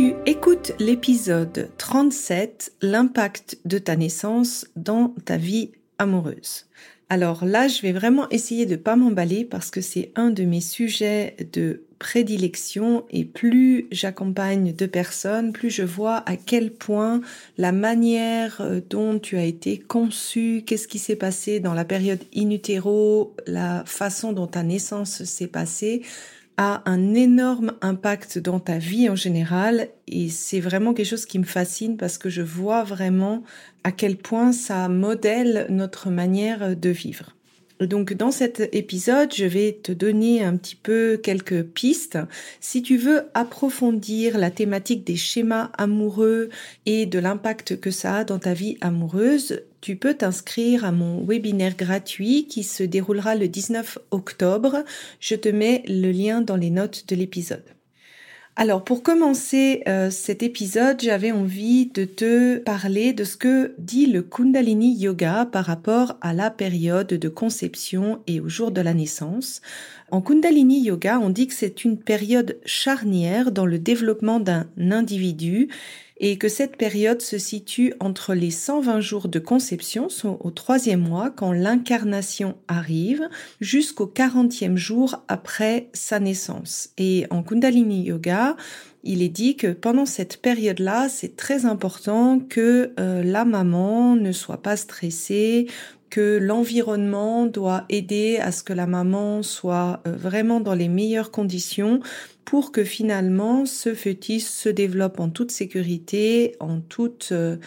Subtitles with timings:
[0.00, 6.64] Tu écoutes l'épisode 37, l'impact de ta naissance dans ta vie amoureuse.
[7.10, 10.62] Alors là, je vais vraiment essayer de pas m'emballer parce que c'est un de mes
[10.62, 17.20] sujets de prédilection et plus j'accompagne de personnes, plus je vois à quel point
[17.58, 22.20] la manière euh, dont tu as été conçu, qu'est-ce qui s'est passé dans la période
[22.34, 26.00] in utero, la façon dont ta naissance s'est passée,
[26.62, 31.38] a un énorme impact dans ta vie en général et c'est vraiment quelque chose qui
[31.38, 33.42] me fascine parce que je vois vraiment
[33.82, 37.34] à quel point ça modèle notre manière de vivre.
[37.80, 42.18] Donc dans cet épisode, je vais te donner un petit peu quelques pistes.
[42.60, 46.50] Si tu veux approfondir la thématique des schémas amoureux
[46.84, 51.24] et de l'impact que ça a dans ta vie amoureuse, tu peux t'inscrire à mon
[51.24, 54.84] webinaire gratuit qui se déroulera le 19 octobre.
[55.20, 57.64] Je te mets le lien dans les notes de l'épisode.
[58.56, 64.04] Alors pour commencer euh, cet épisode, j'avais envie de te parler de ce que dit
[64.04, 68.92] le Kundalini Yoga par rapport à la période de conception et au jour de la
[68.92, 69.62] naissance.
[70.10, 75.68] En Kundalini Yoga, on dit que c'est une période charnière dans le développement d'un individu
[76.20, 81.30] et que cette période se situe entre les 120 jours de conception, au troisième mois,
[81.30, 83.26] quand l'incarnation arrive,
[83.60, 86.90] jusqu'au 40e jour après sa naissance.
[86.98, 88.56] Et en Kundalini Yoga,
[89.02, 94.32] il est dit que pendant cette période-là, c'est très important que euh, la maman ne
[94.32, 95.68] soit pas stressée,
[96.10, 101.30] que l'environnement doit aider à ce que la maman soit euh, vraiment dans les meilleures
[101.30, 102.00] conditions
[102.50, 107.58] pour que finalement ce fœtus se développe en toute sécurité, en toute euh,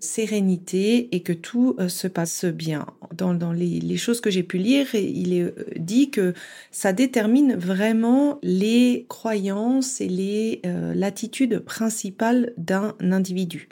[0.00, 2.84] sérénité et que tout euh, se passe bien.
[3.12, 6.34] Dans, les, choses que j'ai pu lire, il est dit que
[6.72, 13.68] ça détermine vraiment les croyances et l'attitude principale d'un individu.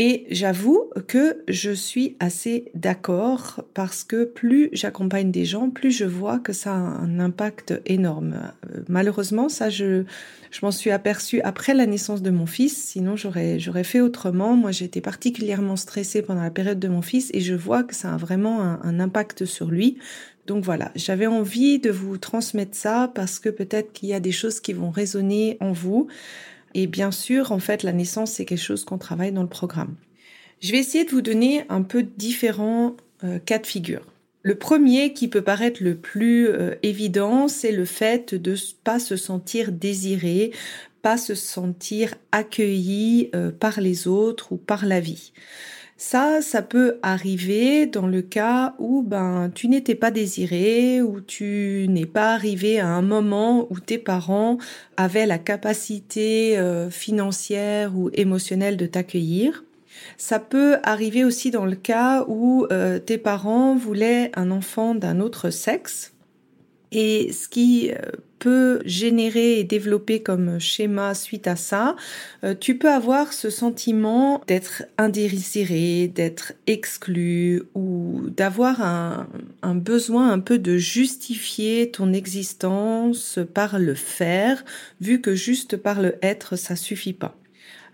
[0.00, 6.04] Et j'avoue que je suis assez d'accord parce que plus j'accompagne des gens, plus je
[6.04, 8.52] vois que ça a un impact énorme.
[8.70, 10.04] Euh, malheureusement, ça, je,
[10.52, 12.76] je m'en suis aperçue après la naissance de mon fils.
[12.76, 14.54] Sinon, j'aurais, j'aurais fait autrement.
[14.54, 18.14] Moi, j'étais particulièrement stressée pendant la période de mon fils et je vois que ça
[18.14, 19.98] a vraiment un, un impact sur lui.
[20.46, 24.32] Donc voilà, j'avais envie de vous transmettre ça parce que peut-être qu'il y a des
[24.32, 26.06] choses qui vont résonner en vous.
[26.74, 29.96] Et bien sûr, en fait, la naissance, c'est quelque chose qu'on travaille dans le programme.
[30.60, 34.02] Je vais essayer de vous donner un peu différents euh, cas de figure.
[34.42, 39.16] Le premier qui peut paraître le plus euh, évident, c'est le fait de pas se
[39.16, 40.52] sentir désiré,
[41.02, 45.32] pas se sentir accueilli euh, par les autres ou par la vie.
[46.00, 51.86] Ça, ça peut arriver dans le cas où ben tu n'étais pas désiré, ou tu
[51.88, 54.58] n'es pas arrivé à un moment où tes parents
[54.96, 59.64] avaient la capacité euh, financière ou émotionnelle de t'accueillir.
[60.16, 65.18] Ça peut arriver aussi dans le cas où euh, tes parents voulaient un enfant d'un
[65.18, 66.12] autre sexe
[66.92, 67.96] et ce qui euh,
[68.38, 71.96] peut générer et développer comme schéma suite à ça,
[72.44, 79.26] euh, tu peux avoir ce sentiment d'être indésiré, d'être exclu ou d'avoir un,
[79.74, 84.64] besoin un peu de justifier ton existence par le faire,
[85.00, 87.36] vu que juste par le être, ça suffit pas.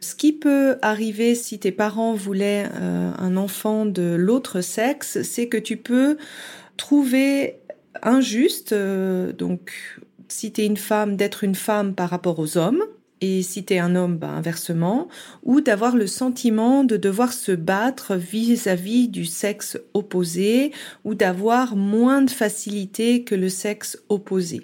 [0.00, 5.48] Ce qui peut arriver si tes parents voulaient euh, un enfant de l'autre sexe, c'est
[5.48, 6.18] que tu peux
[6.76, 7.56] trouver
[8.02, 12.82] injuste, euh, donc si une femme, d'être une femme par rapport aux hommes,
[13.20, 15.08] et si un homme, ben, inversement,
[15.44, 20.72] ou d'avoir le sentiment de devoir se battre vis-à-vis du sexe opposé,
[21.04, 24.62] ou d'avoir moins de facilité que le sexe opposé.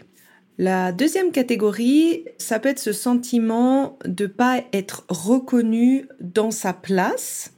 [0.58, 7.54] La deuxième catégorie, ça peut être ce sentiment de pas être reconnu dans sa place,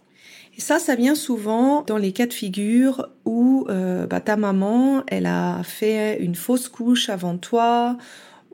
[0.63, 5.27] Ça, ça vient souvent dans les cas de figure où euh, bah, ta maman, elle
[5.27, 7.97] a fait une fausse couche avant toi,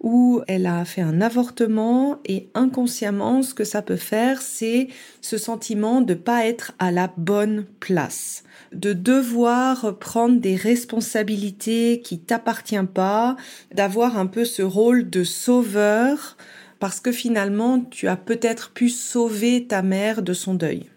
[0.01, 4.89] ou elle a fait un avortement et inconsciemment, ce que ça peut faire, c'est
[5.21, 12.21] ce sentiment de pas être à la bonne place, de devoir prendre des responsabilités qui
[12.21, 13.37] t'appartiennent pas,
[13.75, 16.39] d'avoir un peu ce rôle de sauveur
[16.79, 20.89] parce que finalement, tu as peut-être pu sauver ta mère de son deuil.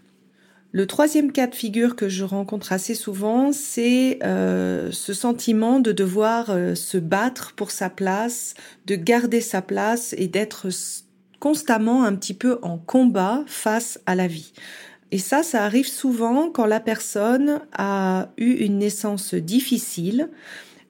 [0.74, 5.92] Le troisième cas de figure que je rencontre assez souvent, c'est euh, ce sentiment de
[5.92, 8.54] devoir euh, se battre pour sa place,
[8.86, 10.70] de garder sa place et d'être
[11.42, 14.54] constamment un petit peu en combat face à la vie.
[15.12, 20.30] Et ça, ça arrive souvent quand la personne a eu une naissance difficile,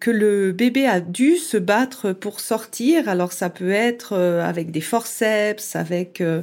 [0.02, 3.08] que le bébé a dû se battre pour sortir.
[3.08, 6.42] Alors ça peut être euh, avec des forceps, avec euh,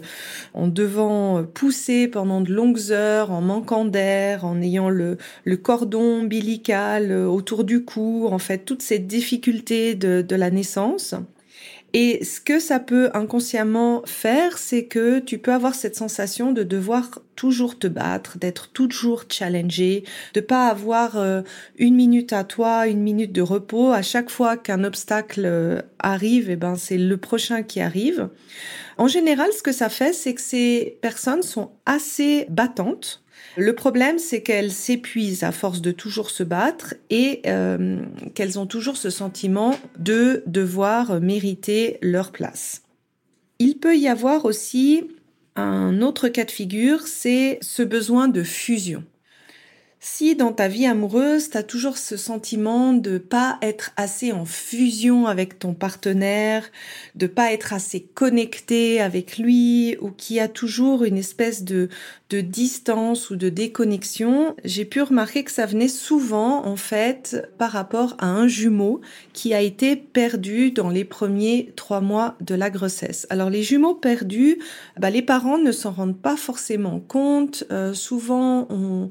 [0.55, 5.19] en devant pousser pendant de longues heures, en manquant d'air, en ayant le,
[5.63, 11.17] cordon ombilical euh, autour du cou, en fait toutes ces difficultés de, de la naissance.
[11.95, 16.63] Et ce que ça peut inconsciemment faire, c'est que tu peux avoir cette sensation de
[16.63, 20.05] devoir toujours te battre, d'être toujours challengé,
[20.35, 21.41] de pas avoir euh,
[21.79, 23.93] une minute à toi, une minute de repos.
[23.93, 28.29] À chaque fois qu'un obstacle euh, arrive, et eh ben c'est le prochain qui arrive.
[28.99, 33.23] En général, ce que ça fait, c'est que ces personnes sont assez battantes
[33.57, 38.01] le problème, c'est qu'elles s'épuisent à force de toujours se battre et euh,
[38.35, 42.83] qu'elles ont toujours ce sentiment de devoir mériter leur place.
[43.59, 45.09] Il peut y avoir aussi
[45.57, 49.03] un autre cas de figure, c'est ce besoin de fusion.
[50.01, 54.45] Si dans ta vie amoureuse, tu as toujours ce sentiment de pas être assez en
[54.45, 56.71] fusion avec ton partenaire,
[57.17, 61.89] de pas être assez connecté avec lui ou qui a toujours une espèce de
[62.31, 67.73] de distance ou de déconnexion, j'ai pu remarquer que ça venait souvent en fait par
[67.73, 69.01] rapport à un jumeau
[69.33, 73.27] qui a été perdu dans les premiers trois mois de la grossesse.
[73.31, 74.59] Alors les jumeaux perdus,
[74.99, 77.65] bah, les parents ne s'en rendent pas forcément compte.
[77.71, 79.11] Euh, souvent on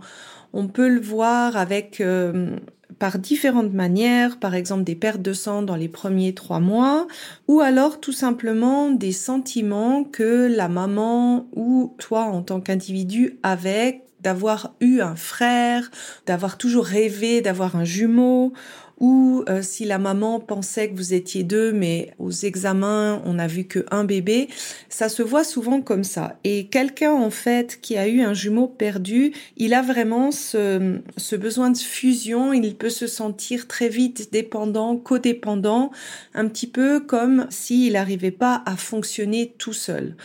[0.53, 2.55] on peut le voir avec euh,
[2.99, 7.07] par différentes manières, par exemple des pertes de sang dans les premiers trois mois,
[7.47, 14.03] ou alors tout simplement des sentiments que la maman ou toi en tant qu'individu avec
[14.19, 15.91] d'avoir eu un frère,
[16.25, 18.53] d'avoir toujours rêvé d'avoir un jumeau,
[18.99, 23.47] ou euh, si la maman pensait que vous étiez deux, mais aux examens, on n'a
[23.47, 24.47] vu que un bébé,
[24.89, 26.39] ça se voit souvent comme ça.
[26.43, 31.35] Et quelqu'un, en fait, qui a eu un jumeau perdu, il a vraiment ce, ce
[31.35, 35.91] besoin de fusion, il peut se sentir très vite dépendant, codépendant,
[36.33, 40.15] un petit peu comme s'il n'arrivait pas à fonctionner tout seul.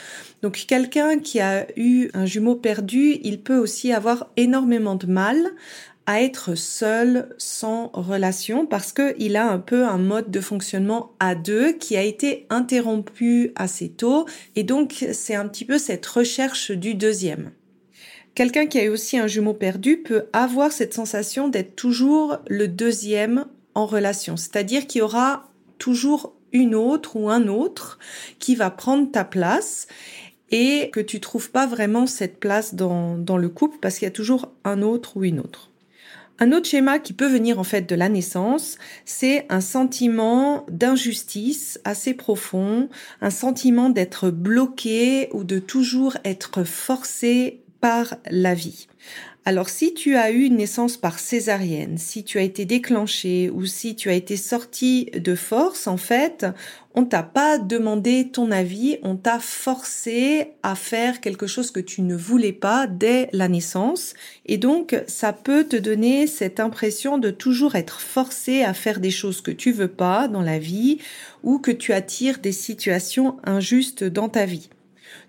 [0.43, 5.37] Donc quelqu'un qui a eu un jumeau perdu, il peut aussi avoir énormément de mal
[6.13, 11.13] à être seul sans relation parce que il a un peu un mode de fonctionnement
[11.21, 16.05] à deux qui a été interrompu assez tôt et donc c'est un petit peu cette
[16.05, 17.53] recherche du deuxième.
[18.35, 22.69] Quelqu'un qui a eu aussi un jumeau perdu peut avoir cette sensation d'être toujours le
[22.69, 25.49] deuxième en relation, c'est-à-dire qu'il y aura
[25.79, 27.99] toujours une autre ou un autre
[28.39, 29.87] qui va prendre ta place
[30.51, 34.11] et que tu trouves pas vraiment cette place dans le couple parce qu'il y a
[34.11, 35.72] toujours un autre ou une autre.
[36.43, 41.79] Un autre schéma qui peut venir en fait de la naissance, c'est un sentiment d'injustice
[41.85, 42.89] assez profond,
[43.21, 48.89] un sentiment d'être bloqué ou de toujours être forcé par la vie.
[49.45, 53.67] Alors si tu as eu une naissance par césarienne, si tu as été déclenché ou
[53.67, 56.47] si tu as été sorti de force, en fait,
[56.95, 62.03] on t'a pas demandé ton avis, on t'a forcé à faire quelque chose que tu
[62.03, 64.15] ne voulais pas dès la naissance.
[64.47, 69.11] Et donc, ça peut te donner cette impression de toujours être forcé à faire des
[69.11, 70.99] choses que tu veux pas dans la vie
[71.43, 74.69] ou que tu attires des situations injustes dans ta vie.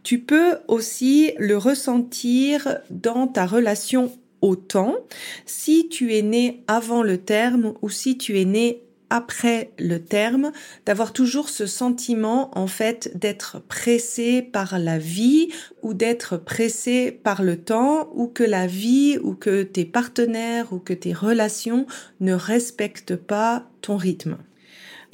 [0.03, 4.11] Tu peux aussi le ressentir dans ta relation
[4.41, 4.97] au temps,
[5.45, 10.51] si tu es né avant le terme ou si tu es né après le terme,
[10.87, 15.49] d'avoir toujours ce sentiment en fait d'être pressé par la vie
[15.83, 20.79] ou d'être pressé par le temps ou que la vie ou que tes partenaires ou
[20.79, 21.85] que tes relations
[22.21, 24.37] ne respectent pas ton rythme.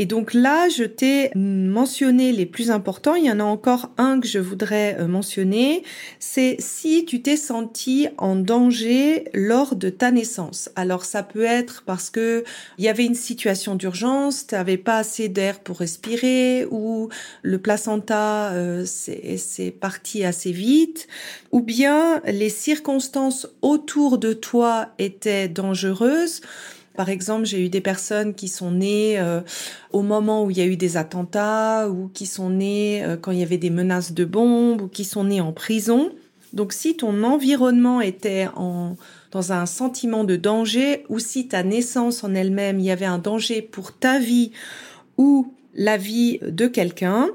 [0.02, 3.16] Et donc là, je t'ai mentionné les plus importants.
[3.16, 5.84] Il y en a encore un que je voudrais euh, mentionner.
[6.20, 10.70] C'est si tu t'es senti en danger lors de ta naissance.
[10.78, 12.46] Alors ça peut être parce que
[12.78, 17.10] il y avait une situation d'urgence, tu n'avais pas assez d'air pour respirer, ou
[17.42, 21.10] le placenta euh, c'est parti assez vite,
[21.52, 26.40] ou bien les circonstances autour de toi étaient dangereuses.
[27.00, 29.40] Par exemple, j'ai eu des personnes qui sont nées euh,
[29.94, 33.32] au moment où il y a eu des attentats ou qui sont nées euh, quand
[33.32, 36.12] il y avait des menaces de bombes ou qui sont nées en prison.
[36.52, 38.98] Donc si ton environnement était en,
[39.32, 43.18] dans un sentiment de danger ou si ta naissance en elle-même, il y avait un
[43.18, 44.52] danger pour ta vie
[45.18, 47.30] ou la vie de quelqu'un,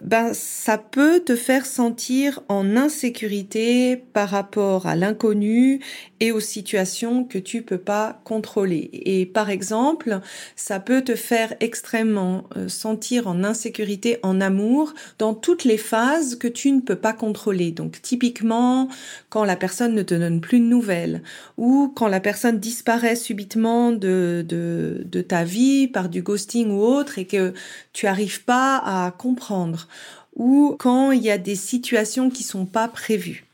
[0.00, 5.80] ben ça peut te faire sentir en insécurité par rapport à l'inconnu
[6.20, 8.90] et aux situations que tu peux pas contrôler.
[8.92, 10.20] Et par exemple,
[10.56, 16.36] ça peut te faire extrêmement euh, sentir en insécurité en amour dans toutes les phases
[16.36, 17.72] que tu ne peux pas contrôler.
[17.72, 18.88] Donc typiquement
[19.30, 21.22] quand la personne ne te donne plus de nouvelles
[21.56, 26.82] ou quand la personne disparaît subitement de, de, de ta vie par du ghosting ou
[26.82, 27.52] autre et que
[27.92, 29.87] tu arrives pas à comprendre
[30.36, 33.48] ou quand il y a des situations qui sont pas prévues.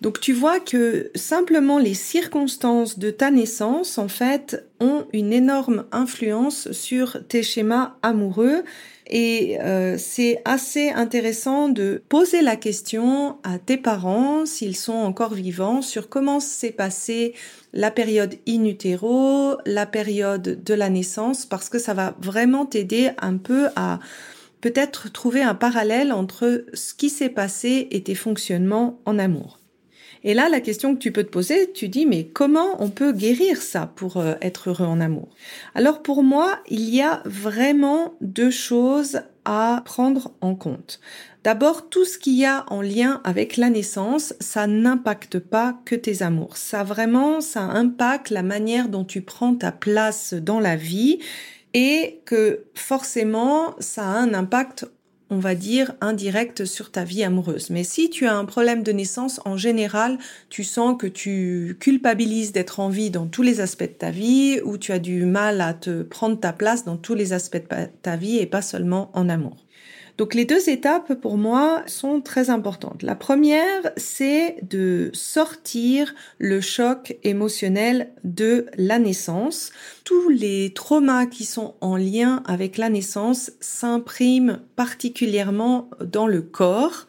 [0.00, 5.86] Donc tu vois que simplement les circonstances de ta naissance, en fait, ont une énorme
[5.92, 8.64] influence sur tes schémas amoureux.
[9.06, 15.34] Et euh, c'est assez intéressant de poser la question à tes parents, s'ils sont encore
[15.34, 17.34] vivants, sur comment s'est passée
[17.72, 23.10] la période in utero, la période de la naissance, parce que ça va vraiment t'aider
[23.20, 24.00] un peu à
[24.64, 29.58] peut-être trouver un parallèle entre ce qui s'est passé et tes fonctionnements en amour.
[30.22, 33.12] Et là, la question que tu peux te poser, tu dis, mais comment on peut
[33.12, 35.28] guérir ça pour euh, être heureux en amour?
[35.74, 40.98] Alors pour moi, il y a vraiment deux choses à prendre en compte.
[41.44, 45.94] D'abord, tout ce qu'il y a en lien avec la naissance, ça n'impacte pas que
[45.94, 46.56] tes amours.
[46.56, 51.18] Ça vraiment, ça impacte la manière dont tu prends ta place dans la vie
[51.74, 54.86] et que forcément ça a un impact
[55.30, 57.70] on va dire, indirect sur ta vie amoureuse.
[57.70, 62.52] Mais si tu as un problème de naissance, en général, tu sens que tu culpabilises
[62.52, 65.60] d'être en vie dans tous les aspects de ta vie, ou tu as du mal
[65.60, 69.10] à te prendre ta place dans tous les aspects de ta vie et pas seulement
[69.14, 69.63] en amour.
[70.16, 73.02] Donc les deux étapes pour moi sont très importantes.
[73.02, 79.72] La première, c'est de sortir le choc émotionnel de la naissance.
[80.04, 87.08] Tous les traumas qui sont en lien avec la naissance s'impriment particulièrement dans le corps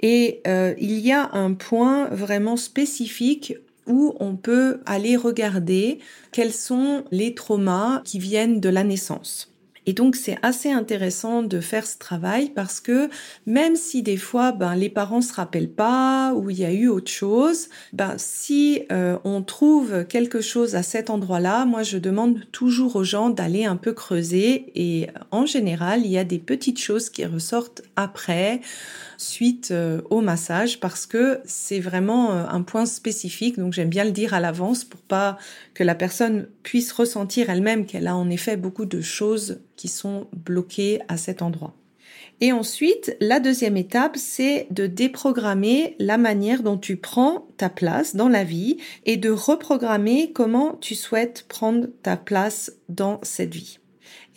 [0.00, 3.54] et euh, il y a un point vraiment spécifique
[3.88, 5.98] où on peut aller regarder
[6.30, 9.55] quels sont les traumas qui viennent de la naissance.
[9.86, 13.08] Et donc c'est assez intéressant de faire ce travail parce que
[13.46, 16.88] même si des fois ben les parents se rappellent pas ou il y a eu
[16.88, 22.40] autre chose, ben si euh, on trouve quelque chose à cet endroit-là, moi je demande
[22.50, 26.80] toujours aux gens d'aller un peu creuser et en général il y a des petites
[26.80, 28.60] choses qui ressortent après
[29.18, 33.58] suite euh, au massage parce que c'est vraiment euh, un point spécifique.
[33.58, 35.38] Donc j'aime bien le dire à l'avance pour pas
[35.74, 40.26] que la personne puisse ressentir elle-même qu'elle a en effet beaucoup de choses qui sont
[40.36, 41.74] bloquées à cet endroit.
[42.40, 48.16] Et ensuite, la deuxième étape, c'est de déprogrammer la manière dont tu prends ta place
[48.16, 53.78] dans la vie et de reprogrammer comment tu souhaites prendre ta place dans cette vie.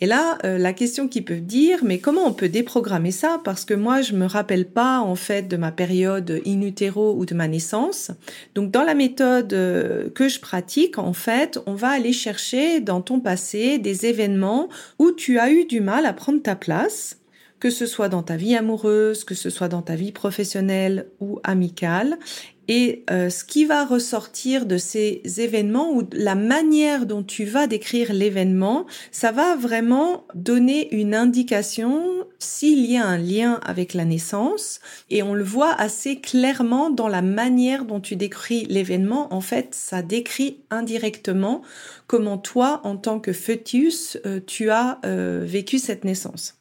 [0.00, 3.40] Et là, euh, la question qui peut dire, mais comment on peut déprogrammer ça?
[3.44, 7.26] Parce que moi, je me rappelle pas en fait de ma période in utero ou
[7.26, 8.10] de ma naissance.
[8.54, 13.02] Donc, dans la méthode euh, que je pratique, en fait, on va aller chercher dans
[13.02, 17.16] ton passé des événements où tu as eu du mal à prendre ta place
[17.60, 21.40] que ce soit dans ta vie amoureuse, que ce soit dans ta vie professionnelle ou
[21.44, 22.18] amicale,
[22.72, 27.66] et euh, ce qui va ressortir de ces événements ou la manière dont tu vas
[27.66, 34.04] décrire l'événement, ça va vraiment donner une indication s'il y a un lien avec la
[34.04, 34.78] naissance.
[35.10, 39.34] Et on le voit assez clairement dans la manière dont tu décris l'événement.
[39.34, 41.62] En fait, ça décrit indirectement
[42.06, 46.54] comment toi, en tant que fœtus, euh, tu as euh, vécu cette naissance.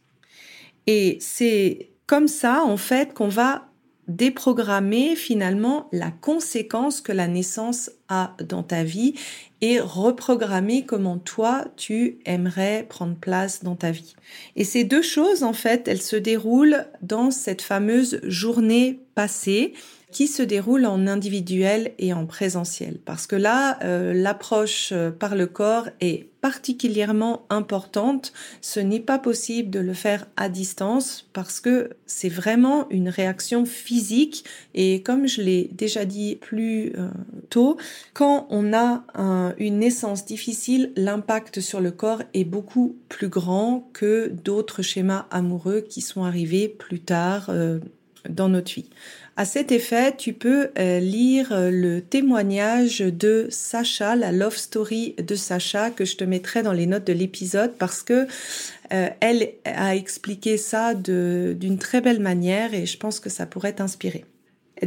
[0.87, 3.68] Et c'est comme ça, en fait, qu'on va
[4.09, 9.13] déprogrammer finalement la conséquence que la naissance a dans ta vie
[9.61, 14.15] et reprogrammer comment toi tu aimerais prendre place dans ta vie.
[14.55, 19.73] Et ces deux choses en fait, elles se déroulent dans cette fameuse journée passée.
[20.11, 22.97] Qui se déroule en individuel et en présentiel.
[23.05, 28.31] Parce que là, euh, l'approche euh, par le corps est particulièrement importante.
[28.61, 33.65] Ce n'est pas possible de le faire à distance parce que c'est vraiment une réaction
[33.65, 37.09] physique et comme je l'ai déjà dit plus euh,
[37.49, 37.77] tôt,
[38.13, 39.03] quand on a
[39.57, 45.81] une naissance difficile, l'impact sur le corps est beaucoup plus grand que d'autres schémas amoureux
[45.81, 47.51] qui sont arrivés plus tard
[48.27, 48.89] dans notre vie.
[49.37, 55.15] À cet effet, tu peux euh, lire euh, le témoignage de Sacha, la love story
[55.17, 58.27] de Sacha, que je te mettrai dans les notes de l'épisode parce que
[58.91, 63.73] euh, elle a expliqué ça d'une très belle manière et je pense que ça pourrait
[63.73, 64.25] t'inspirer.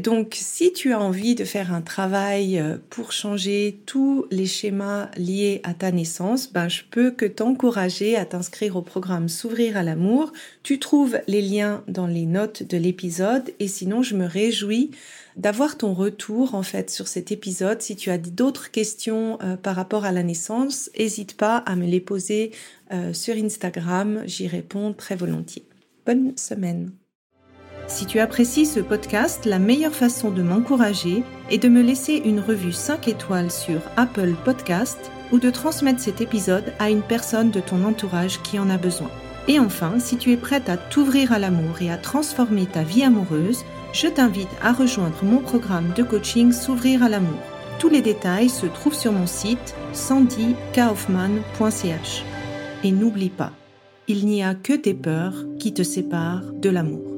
[0.00, 5.10] Donc, si tu as envie de faire un travail euh, pour changer tous les schémas
[5.18, 9.82] liés à ta naissance, ben, je peux que t'encourager à t'inscrire au programme S'ouvrir à
[9.82, 10.32] l'amour.
[10.62, 14.92] Tu trouves les liens dans les notes de l'épisode et sinon, je me réjouis
[15.36, 17.82] d'avoir ton retour, en fait, sur cet épisode.
[17.82, 21.86] Si tu as d'autres questions euh, par rapport à la naissance, n'hésite pas à me
[21.86, 22.52] les poser
[22.92, 24.22] euh, sur Instagram.
[24.24, 25.66] J'y réponds très volontiers.
[26.06, 26.92] Bonne semaine.
[27.86, 32.40] Si tu apprécies ce podcast, la meilleure façon de m'encourager est de me laisser une
[32.40, 37.60] revue 5 étoiles sur Apple Podcast ou de transmettre cet épisode à une personne de
[37.60, 39.10] ton entourage qui en a besoin.
[39.48, 43.02] Et enfin, si tu es prête à t'ouvrir à l'amour et à transformer ta vie
[43.02, 47.40] amoureuse, je t'invite à rejoindre mon programme de coaching S'ouvrir à l'amour.
[47.78, 52.24] Tous les détails se trouvent sur mon site sandykaufman.ch.
[52.84, 53.52] Et n'oublie pas,
[54.08, 57.11] il n'y a que tes peurs qui te séparent de l'amour.